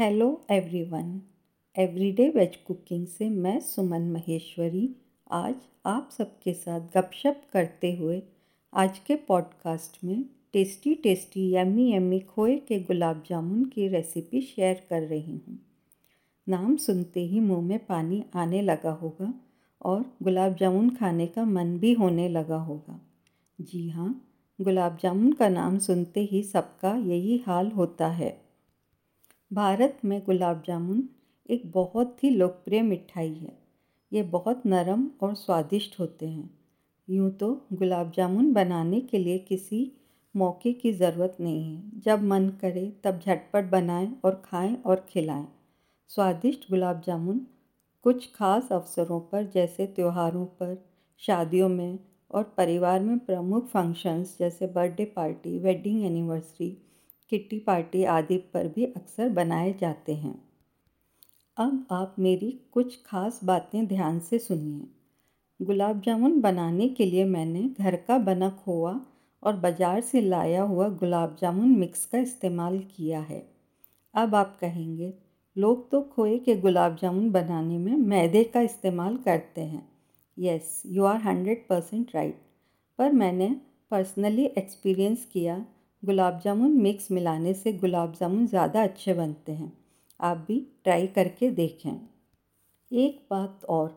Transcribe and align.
Hello 0.00 0.40
everyone 0.50 1.20
everyday 1.78 2.28
veg 2.28 2.56
cooking 2.56 3.06
से 3.06 3.28
मैं 3.30 3.60
सुमन 3.60 4.02
महेश्वरी। 4.02 4.96
आज 5.30 5.54
आप 5.86 6.10
सबके 6.18 6.52
साथ 6.52 6.80
गपशप 6.80 7.42
करते 7.52 7.96
हुए 7.96 8.22
आज 8.74 8.98
के 8.98 9.16
पॉडकास्ट 9.16 10.04
में 10.04 10.24
टेस्टी 10.52 10.94
टेस्टी 10.94 11.54
यम्मी 11.54 11.94
यम्मी 11.94 12.20
खोए 12.20 12.56
के 12.56 12.80
गुलाब 12.80 13.22
जामुन 13.28 13.64
की 13.64 13.88
रेसिपी 13.88 14.40
शेयर 14.40 14.86
कर 14.90 15.02
रही 15.02 15.32
हूँ। 15.32 15.58
नाम 16.48 16.76
सुनते 16.76 17.20
ही 17.20 17.40
मुँह 17.40 17.62
में 17.62 17.86
पानी 17.86 18.24
आने 18.34 18.62
लगा 18.62 18.92
होगा 18.92 19.34
और 19.82 20.04
गुलाब 20.22 20.54
जामुन 20.54 20.90
खाने 20.90 21.26
का 21.26 21.44
मन 21.44 21.78
भी 21.78 21.92
होने 21.92 22.28
लगा 22.28 22.58
होगा। 22.58 23.00
जी 23.60 23.88
हाँ 23.88 24.28
गुलाब 24.60 24.98
जामुन 25.02 25.32
का 25.32 25.48
नाम 25.48 25.78
सुनते 25.78 26.20
ही 26.20 26.42
सबका 26.42 26.96
यही 26.96 27.44
हाल 27.46 27.68
होता 27.68 28.08
है। 28.08 28.49
भारत 29.52 29.98
में 30.04 30.22
गुलाब 30.24 30.62
जामुन 30.66 31.08
एक 31.50 31.62
बहुत 31.72 32.24
ही 32.24 32.30
लोकप्रिय 32.30 32.82
मिठाई 32.82 33.34
है। 33.34 33.58
ये 34.12 34.22
बहुत 34.22 34.66
नरम 34.66 35.10
और 35.22 35.34
स्वादिष्ट 35.34 35.98
होते 36.00 36.26
हैं। 36.26 36.50
यूँ 37.08 37.30
तो 37.30 37.66
गुलाब 37.72 38.12
जामुन 38.16 38.52
बनाने 38.52 39.00
के 39.00 39.18
लिए 39.18 39.38
किसी 39.38 39.92
मौके 40.36 40.72
की 40.72 40.92
ज़रूरत 40.92 41.36
नहीं 41.40 41.76
है। 41.76 42.00
जब 42.00 42.22
मन 42.22 42.48
करे 42.48 42.92
तब 43.04 43.18
झटपट 43.18 43.70
बनाएँ 43.70 44.16
और 44.24 44.42
खाएँ 44.44 44.76
और 44.86 45.06
खिलाएँ। 45.08 45.46
स्वादिष्ट 46.08 46.70
गुलाब 46.70 47.02
जामुन 47.06 47.40
कुछ 48.02 48.32
खास 48.34 48.68
अवसरों 48.72 49.20
पर 49.20 49.50
जैसे 49.54 49.86
त्योहारों 49.86 50.44
पर, 50.44 50.84
शादियों 51.18 51.68
में 51.68 51.98
और 52.30 52.42
परिवार 52.42 53.00
में 53.00 53.18
प्रमुख 53.18 53.66
फ़ंक्शंस 53.68 54.36
जैसे 54.38 54.66
birthday 54.66 55.04
party 55.04 55.58
wedding 55.58 56.04
anniversary 56.04 56.76
kitty 57.30 57.58
party 57.58 58.04
आदि 58.04 58.36
पर 58.54 58.68
भी 58.68 58.84
अक्सर 58.86 59.28
बनाए 59.28 59.74
जाते 59.80 60.14
हैं। 60.14 60.34
अब 61.56 61.86
आप 61.90 62.16
मेरी 62.18 62.50
कुछ 62.72 62.98
खास 63.06 63.40
बातें 63.44 63.86
ध्यान 63.86 64.18
से 64.20 64.38
सुनिए। 64.38 64.86
गुलाब 65.60 66.00
जामुन 66.00 66.40
बनाने 66.40 66.88
के 66.88 67.04
लिए 67.04 67.24
मैंने 67.24 67.62
घर 67.80 67.96
का 67.98 68.18
बना 68.18 68.48
खोआ 68.64 68.98
और 69.42 69.56
बाज़ार 69.56 70.00
से 70.00 70.20
लाया 70.20 70.62
हुआ 70.62 70.88
गुलाब 70.88 71.36
जामुन 71.40 71.76
मिक्स 71.78 72.04
का 72.06 72.18
इस्तेमाल 72.18 72.78
किया 72.96 73.20
है। 73.20 73.42
अब 74.14 74.34
आप 74.34 74.56
कहेंगे, 74.60 75.12
लोग 75.56 75.90
तो 75.90 76.00
खोए 76.14 76.38
के 76.38 76.56
गुलाब 76.56 76.96
जामुन 76.96 77.30
बनाने 77.30 77.78
में 77.78 77.96
मैदे 77.96 78.44
का 78.44 78.60
इस्तेमाल 78.60 79.16
करते 79.16 79.60
हैं। 79.60 79.88
Yes 80.36 80.82
you 80.86 81.04
are 81.04 81.20
hundred 81.20 81.66
percent 81.68 82.14
right 82.14 82.40
पर 82.98 83.12
मैंने 83.12 83.48
पर्सनली 83.90 84.44
एक्सपीरियंस 84.58 85.24
किया 85.32 85.64
गुलाब 86.02 86.40
जामुन 86.44 86.76
मिक्स 86.82 87.10
मिलाने 87.10 87.52
से 87.54 87.72
गुलाब 87.72 88.12
जामुन 88.20 88.46
ज़्यादा 88.46 88.82
अच्छे 88.82 89.14
बनते 89.14 89.52
हैं। 89.52 89.72
आप 90.20 90.44
भी 90.48 90.58
ट्राई 90.84 91.06
करके 91.06 91.50
देखें। 91.50 91.90
एक 92.90 93.20
बात 93.30 93.64
और, 93.64 93.88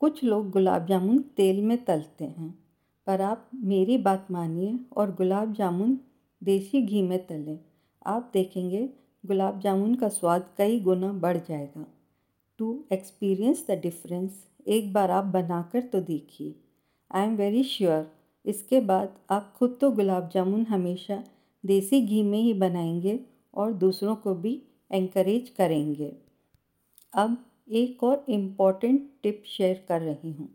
कुछ 0.00 0.22
लोग 0.24 0.50
गुलाब 0.50 0.86
जामुन 0.86 1.18
तेल 1.36 1.60
में 1.62 1.76
तलते 1.84 2.24
हैं, 2.24 2.50
पर 3.06 3.20
आप 3.20 3.48
मेरी 3.64 3.98
बात 3.98 4.26
मानिए 4.30 4.78
और 4.96 5.14
गुलाब 5.14 5.52
जामुन 5.54 5.98
देसी 6.42 6.82
घी 6.82 7.02
में 7.02 7.18
तलें। 7.26 7.58
आप 8.06 8.30
देखेंगे 8.34 8.88
गुलाब 9.24 9.60
जामुन 9.60 9.94
का 9.94 10.08
स्वाद 10.08 10.48
कई 10.58 10.80
गुना 10.80 11.12
बढ़ 11.12 11.36
जाएगा। 11.38 11.86
टू 12.58 12.84
एक्सपीरियंस 12.92 13.64
द 13.70 13.78
डिफरेंस 13.82 14.44
एक 14.68 14.92
बार 14.92 15.10
आप 15.10 15.24
बनाकर 15.32 15.82
तो 15.82 16.00
देखिए। 16.02 16.54
आई 17.10 17.26
एम 17.26 17.36
वेरी 17.36 17.62
श्योर 17.64 18.06
इसके 18.44 18.80
बाद 18.82 19.14
आप 19.30 19.52
खुद 19.56 19.78
तो 19.80 19.90
गुलाब 19.92 20.28
जामुन 20.28 20.66
हमेशा 20.66 21.22
देसी 21.64 22.00
घी 22.00 22.22
में 22.22 22.38
ही 22.38 22.52
बनाएँगे 22.54 23.18
और 23.54 23.72
दूसरों 23.72 24.14
को 24.16 24.34
भी 24.34 24.62
एंकरेज 24.92 25.48
करेंगे। 25.48 26.12
अब 27.12 27.36
एक 27.72 28.02
और 28.02 28.24
इंपॉर्टेंट 28.28 29.10
टिप 29.22 29.42
शेयर 29.46 29.84
कर 29.88 30.00
रही 30.00 30.32
हूँ। 30.32 30.48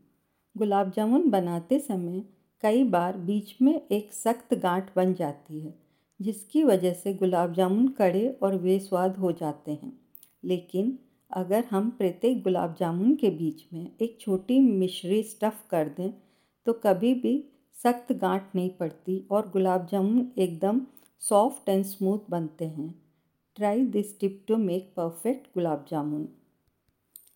गुलाब 0.56 0.92
जामुन 0.92 1.30
बनाते 1.30 1.80
समय 1.80 2.24
कई 2.64 2.84
बार 2.84 3.18
बीच 3.18 3.56
में 3.62 3.82
एक 3.92 4.14
सख्त 4.14 4.54
गांठ 4.54 4.90
बन 4.96 5.14
जाती 5.14 5.60
है, 5.60 5.74
जिसकी 6.20 6.64
वजह 6.64 6.94
से 6.94 7.14
गुलाब 7.14 7.54
जामुन 7.54 7.88
कड़े 7.88 8.28
और 8.44 8.58
बेस्वाद 8.58 9.18
हो 9.18 9.32
जाते 9.32 9.72
हैं। 9.72 10.00
लेकिन 10.44 10.98
अगर 11.32 11.64
हम 11.72 11.90
प्रत्येक 11.90 12.42
गुलाब 12.44 12.76
जामुन 12.80 13.16
के 13.16 13.30
बीच 13.30 13.64
में 13.74 13.92
एक 14.02 14.18
छोटी 14.22 14.60
मिश्री 14.60 15.22
स्टफ़ 15.24 15.68
कर 15.70 15.90
दें 15.90 16.12
तो 16.66 16.74
कभी 16.74 17.14
भी 17.14 17.44
सख्त 17.84 18.12
गांठ 18.12 18.56
नहीं 18.56 18.70
पड़ती 18.70 19.28
और 19.32 19.50
गुलाब 19.50 19.88
जामुन 19.92 20.32
एकदम 20.38 20.82
सॉफ्ट 21.20 21.70
एंड 21.70 21.86
स्मूथ 21.86 22.20
बनते 22.30 22.66
हैं। 22.66 23.02
Try 23.56 23.86
this 23.86 24.20
tip 24.20 24.46
to 24.48 24.58
make 24.58 24.94
perfect 24.98 25.48
gulab 25.48 25.86
jamun. 25.92 26.30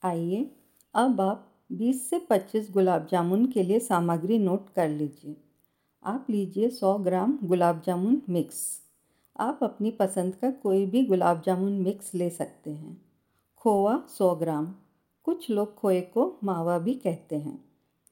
आइए, 0.03 0.51
अब 0.95 1.21
आप 1.21 1.51
20 1.71 2.09
से 2.09 2.19
25 2.19 2.71
गुलाब 2.71 3.07
जामुन 3.11 3.45
के 3.45 3.63
लिए 3.63 3.79
सामग्री 3.79 4.39
नोट 4.39 4.73
कर 4.73 4.89
लीजिए। 4.89 5.35
आप 6.03 6.27
लीजिए 6.29 6.69
100 6.69 6.97
ग्राम 6.97 7.39
गुलाब 7.43 7.81
जामुन 7.85 8.21
मिक्स। 8.29 8.81
आप 9.39 9.59
अपनी 9.63 9.91
पसंद 9.91 10.35
का 10.35 10.51
कोई 10.51 10.85
भी 10.85 11.05
गुलाब 11.05 11.41
जामुन 11.45 11.71
मिक्स 11.71 12.15
ले 12.15 12.29
सकते 12.29 12.71
हैं। 12.71 13.01
खोआ 13.57 14.03
100 14.07 14.35
ग्राम। 14.35 14.75
कुछ 15.23 15.49
लोग 15.49 15.75
खोए 15.75 16.01
को 16.01 16.39
मावा 16.43 16.79
भी 16.79 16.93
कहते 16.93 17.35
हैं। 17.35 17.65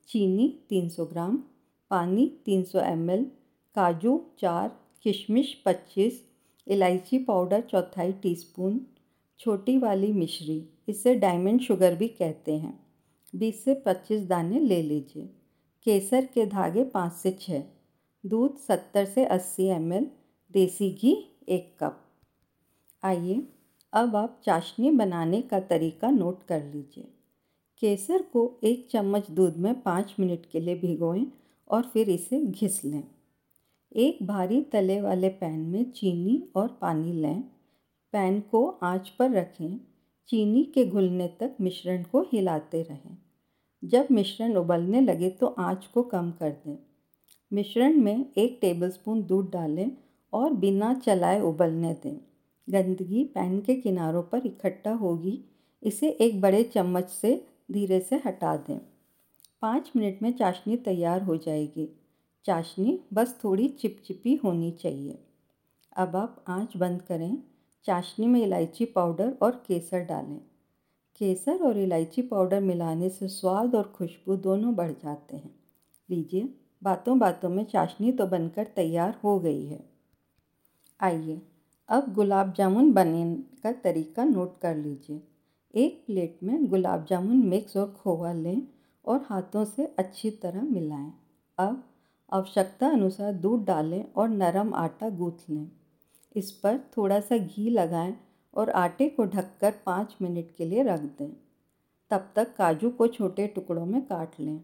चीनी 0.07 0.59
300 0.69 1.05
ग्राम। 1.05 1.43
पानी 1.89 2.37
300 2.45 2.79
ml 2.79 3.25
काजू 3.75 4.25
चार 4.39 4.71
किशमिश 5.03 5.63
पच्चीस, 5.65 6.25
इलायची 6.67 7.17
पाउडर 7.17 7.61
चौथाई 7.61 8.11
टीस्पून, 8.11 8.81
छोटी 9.39 9.77
वाली 9.77 10.11
मिश्री, 10.11 10.69
इसे 10.89 11.15
डायमंड 11.15 11.61
शुगर 11.61 11.95
भी 11.95 12.07
कहते 12.07 12.57
हैं। 12.57 12.79
बीस 13.35 13.63
से 13.63 13.73
पच्चीस 13.73 14.27
दाने 14.27 14.59
ले 14.59 14.81
लीजिए। 14.81 15.29
केसर 15.83 16.25
के 16.25 16.45
धागे 16.45 16.83
पाँच 16.83 17.13
से 17.13 17.31
छः 17.31 17.63
दूध 18.25 18.57
सत्तर 18.57 19.05
से 19.05 19.25
अस्सी 19.25 19.65
एम 19.65 19.91
देसी 20.51 20.91
घी 20.91 21.37
एक 21.49 21.83
कप। 21.83 22.05
आइए, 23.03 23.47
अब 23.93 24.15
आप 24.15 24.41
चाशनी 24.45 24.91
बनाने 24.91 25.41
का 25.41 25.59
तरीका 25.59 26.09
नोट 26.09 26.43
कर 26.43 26.63
लीजिए। 26.63 27.11
केसर 27.79 28.21
को 28.21 28.59
एक 28.63 28.87
चम्मच 28.91 29.31
दूध 29.31 29.57
में 29.57 29.81
पाँच 29.81 30.15
मिनट 30.19 30.45
के 30.51 30.59
लिए 30.59 30.75
भिगोएँ 30.75 31.25
और 31.67 31.83
फिर 31.83 32.09
इसे 32.09 32.45
घिस 32.45 32.85
लें। 32.85 33.03
एक 33.95 34.27
भारी 34.27 34.61
तले 34.61 35.01
वाले 35.01 35.29
पैन 35.29 35.59
में 35.59 35.91
चीनी 35.91 36.49
और 36.55 36.67
पानी 36.81 37.13
लें। 37.13 37.41
पैन 38.11 38.39
को 38.39 38.79
आँच 38.83 39.09
पर 39.09 39.31
रखें। 39.31 39.79
चीनी 40.27 40.63
के 40.63 40.85
घुलने 40.85 41.27
तक 41.27 41.55
मिश्रण 41.61 42.03
को 42.03 42.21
हिलाते 42.21 42.81
रहें। 42.81 43.17
जब 43.83 44.07
मिश्रण 44.11 44.55
उबलने 44.55 45.01
लगे 45.01 45.29
तो 45.29 45.47
आँच 45.47 45.85
को 45.85 46.03
कम 46.03 46.31
कर 46.31 46.49
दें। 46.49 46.77
मिश्रण 47.53 47.93
में 47.93 48.25
एक 48.37 48.57
टेबलस्पून 48.61 49.23
दूध 49.23 49.51
डालें 49.51 49.91
और 50.33 50.53
बिना 50.53 50.93
चलाए 50.93 51.41
उबलने 51.41 51.93
दें। 51.93 52.17
गंदगी 52.69 53.23
पैन 53.23 53.61
के 53.61 53.75
किनारों 53.75 54.23
पर 54.23 54.41
इकट्ठा 54.45 54.91
होगी। 54.91 55.45
इसे 55.83 56.09
एक 56.09 56.41
बड़े 56.41 56.63
चम्मच 56.63 57.09
से 57.09 57.47
धीरे 57.71 57.99
से 57.99 58.21
हटा 58.25 58.57
दें। 58.57 58.79
पाँच 59.61 59.91
मिनट 59.95 60.21
में 60.21 60.33
चाशनी 60.33 60.77
तैयार 60.77 61.21
हो 61.21 61.37
जाएगी। 61.37 62.00
चाशनी 62.45 62.99
बस 63.13 63.39
थोड़ी 63.43 63.67
चिपचिपी 63.67 64.35
होनी 64.35 64.71
चाहिए। 64.71 65.23
अब 65.95 66.15
आप 66.15 66.45
आँच 66.47 66.77
बंद 66.77 67.01
करें। 67.01 67.43
चाशनी 67.85 68.27
में 68.27 68.43
इलायची 68.43 68.85
पाउडर 68.85 69.37
और 69.41 69.63
केसर 69.67 69.99
डालें। 69.99 70.41
केसर 71.17 71.63
और 71.63 71.77
इलायची 71.77 72.21
पाउडर 72.21 72.59
मिलाने 72.59 73.09
से 73.09 73.27
स्वाद 73.27 73.75
और 73.75 73.83
खुशबू 73.83 74.35
दोनों 74.35 74.75
बढ़ 74.75 74.91
जाते 74.91 75.37
हैं। 75.37 75.55
लीजिए, 76.09 76.55
बातों 76.83 77.19
बातों 77.19 77.49
में 77.49 77.63
चाशनी 77.65 78.11
तो 78.11 78.27
बनकर 78.27 78.63
तैयार 78.63 79.19
हो 79.23 79.39
गई 79.39 79.65
है। 79.65 79.89
आइए, 81.01 81.41
अब 81.89 82.13
गुलाब 82.13 82.53
जामुन 82.53 82.91
बनने 82.91 83.35
का 83.35 83.71
तरीका 83.71 84.23
नोट 84.23 84.59
कर 84.61 84.75
लीजिए। 84.75 85.21
एक 85.75 86.03
प्लेट 86.05 86.39
में 86.43 86.67
गुलाब 86.67 87.05
जामुन 87.05 87.37
मिक्स 87.37 87.77
और 87.77 87.91
खोवा 87.91 88.33
लें 88.33 88.61
और 89.05 89.25
हाथों 89.29 89.65
से 89.65 89.85
अच्छी 89.85 90.31
तरह 90.31 90.61
मिलाएँ। 90.61 91.13
अब 91.57 91.83
आवश्यकता 92.33 92.89
अनुसार 92.89 93.33
दूध 93.33 93.65
डालें 93.65 94.05
और 94.15 94.29
नरम 94.29 94.73
आटा 94.73 95.09
गूँथ 95.09 95.49
लें। 95.49 95.71
इस 96.35 96.51
पर 96.51 96.77
थोड़ा 96.97 97.19
सा 97.19 97.37
घी 97.37 97.69
लगाएँ 97.69 98.15
और 98.53 98.69
आटे 98.69 99.09
को 99.09 99.25
ढककर 99.25 99.73
पाँच 99.85 100.15
मिनट 100.21 100.55
के 100.57 100.65
लिए 100.65 100.83
रख 100.83 100.99
दें। 100.99 101.31
तब 102.09 102.29
तक 102.35 102.55
काजू 102.55 102.89
को 102.89 103.07
छोटे 103.07 103.47
टुकड़ों 103.47 103.85
में 103.85 104.01
काट 104.01 104.39
लें। 104.39 104.59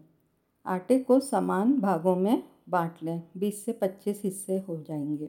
आटे 0.66 0.98
को 0.98 1.20
समान 1.20 1.80
भागों 1.80 2.16
में 2.16 2.42
बांट 2.68 2.94
लें। 3.02 3.22
बीस 3.36 3.64
से 3.64 3.72
पच्चीस 3.72 4.20
हिस्से 4.24 4.58
हो 4.58 4.76
जाएँगे। 4.76 5.28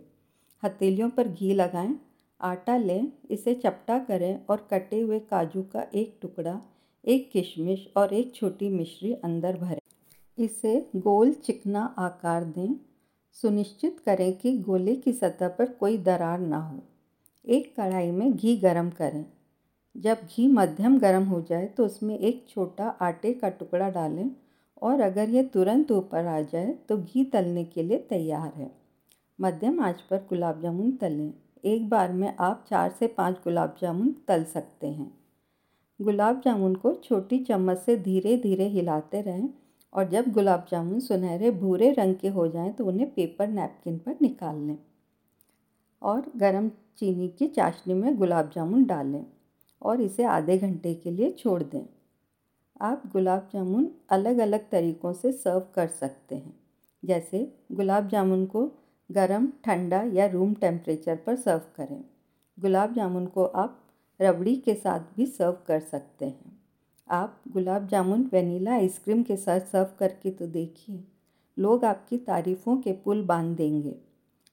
हथेलियों 0.64 1.10
पर 1.10 1.28
घी 1.28 1.54
लगाएँ। 1.54 1.96
आटा 2.42 2.78
लें। 2.78 3.12
इसे 3.32 3.54
चपटा 3.56 4.00
करें 4.00 4.46
और 4.50 4.68
कटे 4.72 5.02
हुए 5.02 5.20
काजू 5.20 5.64
का 5.64 5.86
एक 5.96 6.20
टुकड़ा, 6.22 6.62
एक 7.06 7.32
किशमिश 7.32 7.92
और 7.98 8.14
एक 8.14 8.36
छोटी 8.36 8.70
मिश्री 8.70 9.14
अंदर 9.14 9.58
भरें। 9.58 9.80
इसे 10.40 10.90
गोल 10.96 11.32
चिकना 11.36 11.84
आकार 12.00 12.44
दें। 12.44 12.76
सुनिश्चित 13.36 14.00
करें 14.00 14.32
कि 14.38 14.58
गोले 14.58 14.96
की 14.96 15.14
सतह 15.14 15.48
पर 15.48 15.66
कोई 15.72 15.98
दरार 15.98 16.40
ना 16.40 16.60
हो। 16.60 16.80
एक 17.48 17.74
कढ़ाई 17.78 18.12
में 18.12 18.32
घी 18.34 18.56
गरम 18.58 18.90
करें। 18.90 19.26
जब 19.96 20.18
घी 20.26 20.48
मध्यम 20.48 20.98
गर्म 21.00 21.24
हो 21.24 21.42
जाए 21.42 21.66
तो 21.68 21.86
उसमें 21.86 22.18
एक 22.20 22.46
छोटा 22.50 22.88
आटे 23.02 23.34
का 23.34 23.50
टुकड़ा 23.50 23.90
डालें 23.90 24.30
और 24.82 25.02
अगर 25.02 25.30
यह 25.30 25.44
तुरंत 25.44 25.92
ऊपर 25.92 26.26
आ 26.26 26.42
जाए 26.42 26.74
तो 26.90 26.98
घी 26.98 27.24
तलने 27.24 27.64
के 27.64 27.84
लिए 27.84 27.98
तैयार 28.10 28.52
है। 28.56 28.72
मध्यम 29.40 29.80
आँच 29.80 30.02
पर 30.02 30.18
गुलाब 30.30 30.62
जामुन 30.62 30.92
तलें। 30.92 31.34
एक 31.66 31.90
बार 31.90 32.14
में 32.14 32.34
आप 32.40 32.66
चार 32.70 32.96
से 33.00 33.08
पाँच 33.08 33.38
गुलाब 33.44 33.76
जामुन 33.82 34.16
तल 34.28 34.44
सकते 34.44 34.88
हैं। 34.88 35.12
गुलाब 36.00 36.42
जामुन 36.46 36.76
को 36.76 36.94
छोटी 36.94 37.40
चम्मच 37.40 37.78
से 37.78 37.98
धीरे 37.98 38.38
धीरे 38.38 38.68
हिलाते 38.68 39.22
रहें। 39.22 39.50
और 39.94 40.10
जब 40.10 40.32
गुलाब 40.32 40.66
जामुन 40.72 41.00
सुनहरे 41.00 41.52
भूरे 41.52 41.92
रंग 41.92 42.16
के 42.16 42.28
हो 42.28 42.48
जाएँ 42.48 42.74
तो 42.74 42.86
उन्हें 42.86 43.10
पेपर 43.14 43.48
नैपकिन 43.48 43.98
पर 43.98 44.16
निकाल 44.22 44.56
लें 44.56 44.78
और 46.02 46.32
गरम 46.38 46.70
चीनी 46.98 47.28
की 47.28 47.48
चाशनी 47.48 47.94
में 47.94 48.18
गुलाब 48.18 48.52
जामुन 48.56 48.86
डालें 48.86 49.26
और 49.82 50.02
इसे 50.02 50.24
आधे 50.24 50.58
घंटे 50.58 50.94
के 50.94 51.12
लिए 51.12 51.32
छोड़ 51.32 51.64
दें। 51.64 51.86
आप 52.82 53.04
गुलाब 53.12 53.50
जामुन 53.54 53.92
अलग 54.10 54.38
अलग 54.38 54.70
तरीक़ों 54.70 55.14
से 55.14 55.32
सर्व 55.32 55.68
कर 55.76 55.88
सकते 55.88 56.36
हैं। 56.36 56.54
जैसे 57.06 57.54
गुलाब 57.72 58.08
जामुन 58.08 58.46
को 58.46 58.72
गरम, 59.12 59.48
ठंडा 59.66 60.02
या 60.04 60.26
रूम 60.26 60.54
टेम्परेचर 60.54 61.16
पर 61.16 61.36
सर्व 61.36 61.62
करें। 61.76 62.04
गुलाब 62.60 62.94
जामुन 62.94 63.26
को 63.26 63.46
आप 63.46 63.82
रबड़ी 64.22 64.56
के 64.56 64.74
साथ 64.74 65.16
भी 65.16 65.26
सर्व 65.26 65.58
कर 65.68 65.80
सकते 65.80 66.26
हैं। 66.26 66.59
आप 67.12 67.42
गुलाब 67.52 67.88
जामुन, 67.88 68.30
वनीला 68.34 68.72
आइसक्रीम 68.72 69.24
के 69.24 69.38
साथ 69.38 69.60
सर्व 69.60 69.88
करके 70.00 70.32
तो 70.32 70.48
देखिए। 70.48 71.04
लोग 71.60 71.86
आपकी 71.86 72.18
तारीफ़ों 72.18 72.78
के 72.78 72.92
पुल 72.92 73.24
बाँध 73.24 73.58
देंगे। 73.58 73.96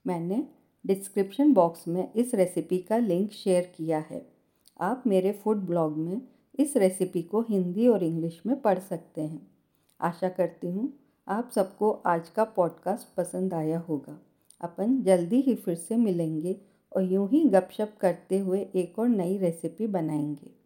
मैंने 0.06 0.48
डिस्क्रिप्शन 0.86 1.52
बॉक्स 1.52 1.88
में 1.88 2.12
इस 2.12 2.34
रेसिपी 2.34 2.78
का 2.78 2.96
लिंक 2.96 3.30
शेयर 3.32 3.72
किया 3.76 3.98
है। 3.98 4.26
आप 4.80 5.04
मेरे 5.06 5.32
फ़ूड 5.32 5.56
ब्लॉग 5.56 5.96
में 5.96 6.22
इस 6.58 6.76
रेसिपी 6.76 7.22
को 7.22 7.40
हिंदी 7.40 7.88
और 7.88 8.02
इंग्लिश 8.02 8.42
में 8.46 8.60
पढ़ 8.60 8.78
सकते 8.78 9.20
हैं। 9.20 9.46
आशा 10.00 10.28
करती 10.28 10.70
हूँ 10.70 10.92
आप 11.28 11.50
सबको 11.54 11.90
आज 11.90 12.28
का 12.28 12.44
पॉडकास्ट 12.44 13.16
पसंद 13.16 13.54
आया 13.54 13.78
होगा। 13.78 14.18
अपन 14.60 15.02
जल्दी 15.02 15.40
ही 15.40 15.54
फिर 15.54 15.74
से 15.74 15.96
मिलेंगे 15.96 16.60
और 16.96 17.02
यूँ 17.02 17.28
ही 17.28 17.44
गपशप 17.44 17.94
करते 18.00 18.38
हुए 18.38 18.66
एक 18.74 18.98
और 18.98 19.08
नई 19.08 19.38
रेसिपी 19.38 19.86
बनाएँगे। 19.86 20.65